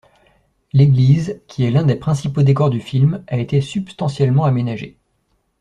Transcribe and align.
L’église, 0.73 1.43
qui 1.47 1.63
est 1.63 1.69
l’un 1.69 1.83
des 1.83 1.95
principaux 1.95 2.41
décors 2.41 2.71
du 2.71 2.79
film, 2.81 3.23
a 3.27 3.37
été 3.37 3.61
substantiellement 3.61 4.45
aménagée. 4.45 4.97